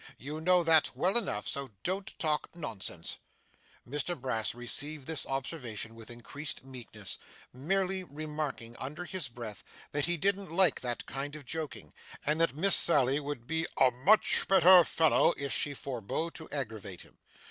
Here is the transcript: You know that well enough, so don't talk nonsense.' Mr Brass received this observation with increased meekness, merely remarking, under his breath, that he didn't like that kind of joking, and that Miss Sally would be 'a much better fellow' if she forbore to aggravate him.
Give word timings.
You 0.17 0.41
know 0.41 0.63
that 0.63 0.95
well 0.95 1.15
enough, 1.15 1.47
so 1.47 1.69
don't 1.83 2.17
talk 2.17 2.49
nonsense.' 2.55 3.19
Mr 3.87 4.19
Brass 4.19 4.55
received 4.55 5.05
this 5.05 5.27
observation 5.27 5.93
with 5.93 6.09
increased 6.09 6.63
meekness, 6.63 7.19
merely 7.53 8.03
remarking, 8.03 8.75
under 8.77 9.05
his 9.05 9.27
breath, 9.29 9.63
that 9.91 10.05
he 10.05 10.17
didn't 10.17 10.49
like 10.49 10.81
that 10.81 11.05
kind 11.05 11.35
of 11.35 11.45
joking, 11.45 11.93
and 12.25 12.41
that 12.41 12.55
Miss 12.55 12.75
Sally 12.75 13.19
would 13.19 13.45
be 13.45 13.67
'a 13.77 13.91
much 13.91 14.47
better 14.47 14.83
fellow' 14.83 15.35
if 15.37 15.53
she 15.53 15.75
forbore 15.75 16.31
to 16.33 16.49
aggravate 16.49 17.01
him. 17.01 17.19